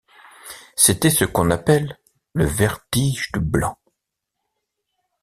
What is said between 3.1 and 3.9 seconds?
du blanc».